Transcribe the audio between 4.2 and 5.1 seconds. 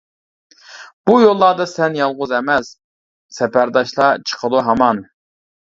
چىقىدۇ ھامان.